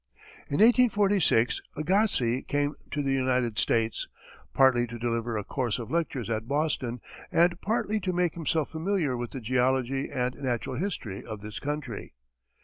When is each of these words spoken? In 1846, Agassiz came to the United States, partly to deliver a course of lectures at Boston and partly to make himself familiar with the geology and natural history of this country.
In 0.47 0.55
1846, 0.55 1.61
Agassiz 1.77 2.43
came 2.47 2.73
to 2.89 3.03
the 3.03 3.11
United 3.11 3.59
States, 3.59 4.07
partly 4.51 4.87
to 4.87 4.97
deliver 4.97 5.37
a 5.37 5.43
course 5.43 5.77
of 5.77 5.91
lectures 5.91 6.27
at 6.27 6.47
Boston 6.47 6.99
and 7.31 7.61
partly 7.61 7.99
to 7.99 8.11
make 8.11 8.33
himself 8.33 8.71
familiar 8.71 9.15
with 9.15 9.29
the 9.29 9.39
geology 9.41 10.09
and 10.09 10.33
natural 10.41 10.75
history 10.77 11.23
of 11.23 11.41
this 11.41 11.59
country. 11.59 12.15